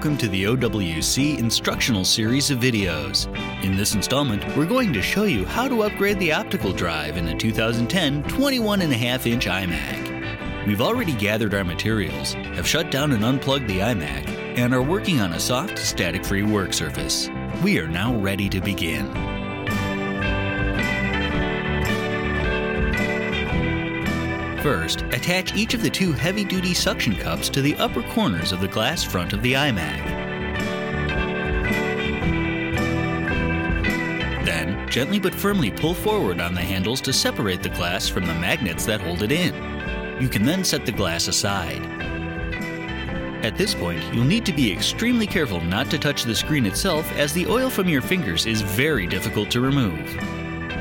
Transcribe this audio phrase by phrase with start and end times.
[0.00, 3.26] welcome to the OWC instructional series of videos.
[3.62, 7.28] In this installment, we're going to show you how to upgrade the optical drive in
[7.28, 10.66] a 2010 21.5 inch iMac.
[10.66, 14.26] We've already gathered our materials, have shut down and unplugged the iMac,
[14.56, 17.28] and are working on a soft, static-free work surface.
[17.62, 19.39] We are now ready to begin.
[24.62, 28.68] First, attach each of the two heavy-duty suction cups to the upper corners of the
[28.68, 30.04] glass front of the iMac.
[34.44, 38.34] Then, gently but firmly pull forward on the handles to separate the glass from the
[38.34, 39.54] magnets that hold it in.
[40.20, 41.80] You can then set the glass aside.
[43.42, 47.10] At this point, you'll need to be extremely careful not to touch the screen itself
[47.12, 50.14] as the oil from your fingers is very difficult to remove.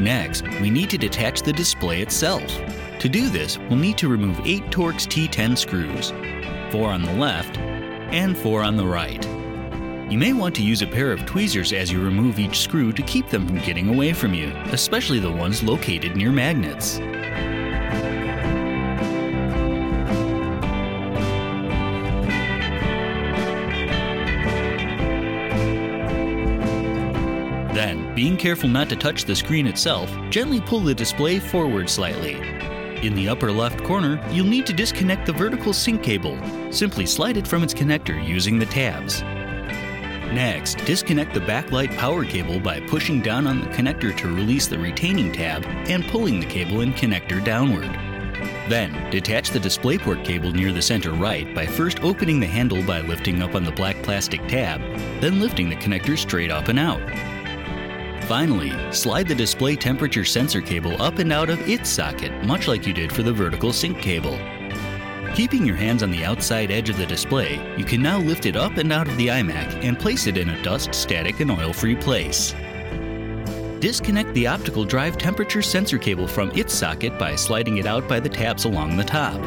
[0.02, 2.54] Next, we need to detach the display itself.
[3.00, 6.12] To do this, we'll need to remove 8 Torx T10 screws,
[6.74, 9.26] 4 on the left and 4 on the right.
[10.12, 13.02] You may want to use a pair of tweezers as you remove each screw to
[13.04, 16.98] keep them from getting away from you, especially the ones located near magnets.
[27.74, 32.59] Then, being careful not to touch the screen itself, gently pull the display forward slightly.
[33.02, 36.38] In the upper left corner, you'll need to disconnect the vertical sync cable.
[36.70, 39.22] Simply slide it from its connector using the tabs.
[40.34, 44.78] Next, disconnect the backlight power cable by pushing down on the connector to release the
[44.78, 47.90] retaining tab and pulling the cable and connector downward.
[48.70, 53.00] Then, detach the DisplayPort cable near the center right by first opening the handle by
[53.00, 54.82] lifting up on the black plastic tab,
[55.22, 57.02] then lifting the connector straight up and out.
[58.30, 62.86] Finally, slide the display temperature sensor cable up and out of its socket, much like
[62.86, 64.38] you did for the vertical sync cable.
[65.34, 68.56] Keeping your hands on the outside edge of the display, you can now lift it
[68.56, 71.96] up and out of the iMac and place it in a dust, static, and oil-free
[71.96, 72.54] place.
[73.80, 78.20] Disconnect the optical drive temperature sensor cable from its socket by sliding it out by
[78.20, 79.42] the tabs along the top.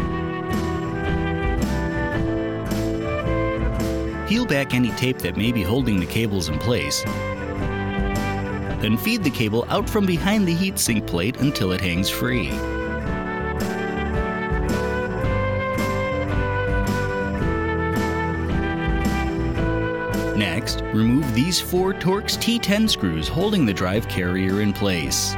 [4.29, 7.05] Peel back any tape that may be holding the cables in place
[8.83, 12.51] then feed the cable out from behind the heatsink plate until it hangs free.
[20.37, 25.35] Next, remove these four Torx T10 screws holding the drive carrier in place.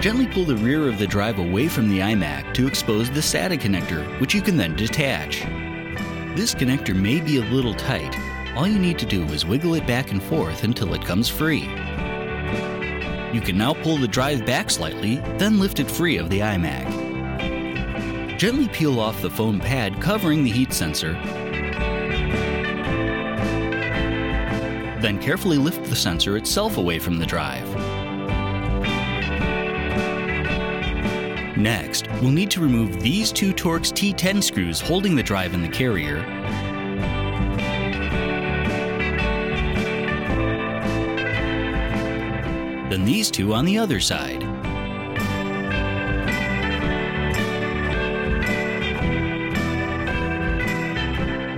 [0.00, 3.58] Gently pull the rear of the drive away from the iMac to expose the SATA
[3.58, 5.40] connector, which you can then detach.
[6.36, 8.16] This connector may be a little tight.
[8.56, 11.62] All you need to do is wiggle it back and forth until it comes free.
[13.32, 18.38] You can now pull the drive back slightly, then lift it free of the iMac.
[18.38, 21.14] Gently peel off the foam pad covering the heat sensor
[25.00, 27.66] then carefully lift the sensor itself away from the drive.
[31.58, 35.68] Next, we'll need to remove these two Torx T10 screws holding the drive in the
[35.68, 36.22] carrier
[42.88, 44.42] then these two on the other side.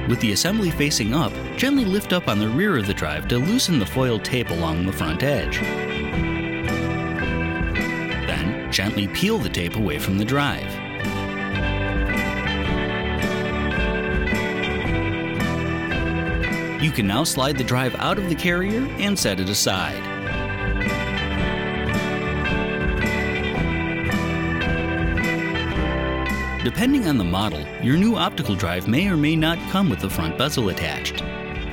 [0.08, 3.38] With the assembly facing up, gently lift up on the rear of the drive to
[3.38, 5.89] loosen the foil tape along the front edge
[8.70, 10.70] gently peel the tape away from the drive.
[16.82, 20.02] You can now slide the drive out of the carrier and set it aside.
[26.64, 30.10] Depending on the model, your new optical drive may or may not come with the
[30.10, 31.22] front bezel attached.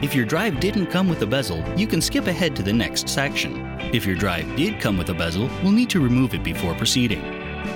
[0.02, 3.10] If your drive didn't come with a bezel, you can skip ahead to the next
[3.10, 3.67] section.
[3.94, 7.22] If your drive did come with a bezel, we'll need to remove it before proceeding.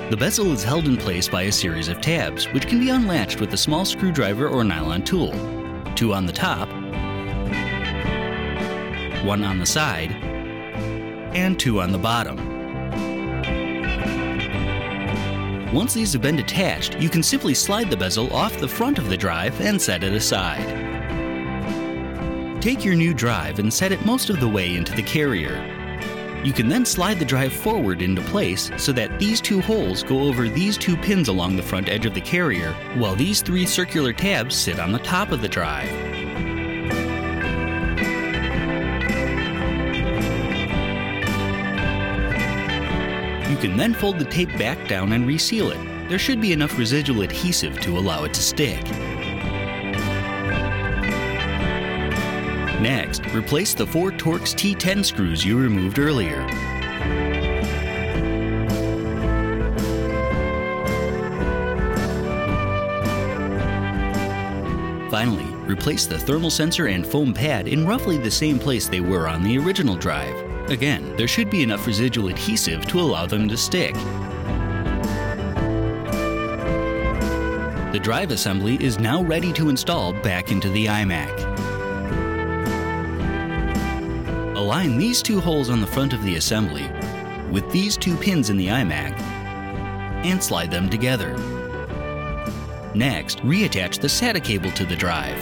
[0.09, 3.39] The bezel is held in place by a series of tabs, which can be unlatched
[3.39, 5.31] with a small screwdriver or nylon tool.
[5.95, 6.67] Two on the top,
[9.23, 10.11] one on the side,
[11.33, 12.35] and two on the bottom.
[15.73, 19.07] Once these have been detached, you can simply slide the bezel off the front of
[19.07, 20.67] the drive and set it aside.
[22.61, 25.80] Take your new drive and set it most of the way into the carrier.
[26.43, 30.21] You can then slide the drive forward into place so that these two holes go
[30.21, 34.11] over these two pins along the front edge of the carrier, while these three circular
[34.11, 35.91] tabs sit on the top of the drive.
[43.51, 46.09] You can then fold the tape back down and reseal it.
[46.09, 48.83] There should be enough residual adhesive to allow it to stick.
[52.81, 56.41] Next, replace the four Torx T10 screws you removed earlier.
[65.11, 69.27] Finally, replace the thermal sensor and foam pad in roughly the same place they were
[69.27, 70.35] on the original drive.
[70.71, 73.93] Again, there should be enough residual adhesive to allow them to stick.
[77.93, 81.70] The drive assembly is now ready to install back into the iMac.
[84.61, 86.87] Align these two holes on the front of the assembly
[87.49, 89.19] with these two pins in the iMac
[90.23, 91.35] and slide them together.
[92.93, 95.41] Next, reattach the SATA cable to the drive.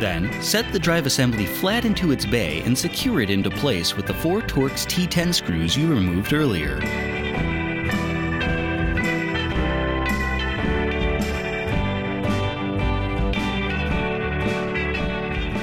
[0.00, 4.06] Then, set the drive assembly flat into its bay and secure it into place with
[4.06, 6.78] the four Torx T10 screws you removed earlier.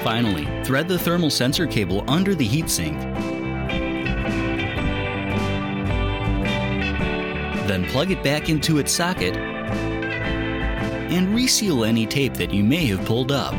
[0.08, 2.98] Finally, thread the thermal sensor cable under the heatsink
[7.68, 13.04] Then plug it back into its socket and reseal any tape that you may have
[13.04, 13.54] pulled up.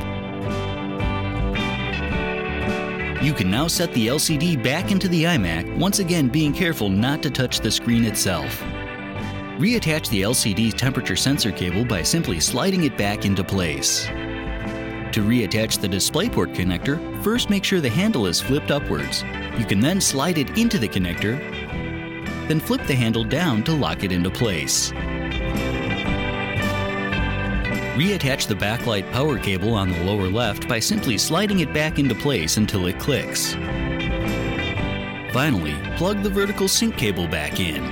[3.22, 7.22] You can now set the LCD back into the iMac, once again being careful not
[7.24, 8.62] to touch the screen itself.
[9.58, 14.08] Reattach the LCD temperature sensor cable by simply sliding it back into place.
[15.12, 19.22] To reattach the DisplayPort connector, first make sure the handle is flipped upwards.
[19.58, 21.38] You can then slide it into the connector
[22.48, 24.90] then flip the handle down to lock it into place.
[27.94, 32.14] Reattach the backlight power cable on the lower left by simply sliding it back into
[32.14, 33.54] place until it clicks.
[35.32, 37.84] Finally, plug the vertical sync cable back in.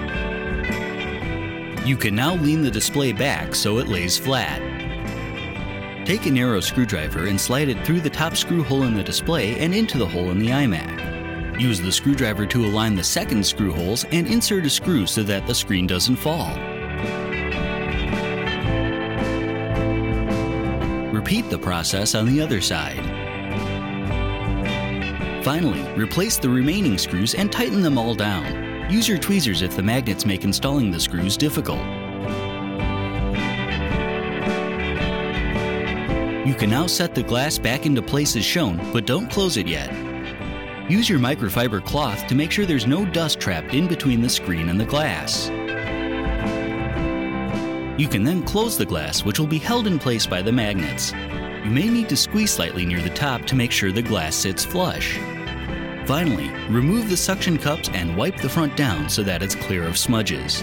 [1.87, 4.66] You can now lean the display back so it lays flat.
[6.07, 9.59] Take a narrow screwdriver and slide it through the top screw hole in the display
[9.59, 11.61] and into the hole in the iMac.
[11.61, 15.49] Use the screwdriver to align the second screw holes and insert a screw so that
[15.49, 16.55] the screen doesn't fall.
[21.13, 23.05] Repeat the process on the other side.
[25.45, 28.89] Finally, replace the remaining screws and tighten them all down.
[28.89, 32.06] Use your tweezers if the magnets make installing the screws difficult.
[36.47, 39.67] You can now set the glass back into place as shown, but don't close it
[39.67, 39.91] yet.
[40.89, 44.69] Use your microfiber cloth to make sure there's no dust trapped in between the screen
[44.69, 45.49] and the glass.
[48.01, 51.13] You can then close the glass, which will be held in place by the magnets.
[51.65, 54.65] You may need to squeeze slightly near the top to make sure the glass sits
[54.65, 55.19] flush.
[56.07, 59.99] Finally, remove the suction cups and wipe the front down so that it's clear of
[59.99, 60.63] smudges.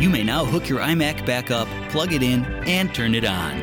[0.00, 3.60] You may now hook your iMac back up, plug it in, and turn it on.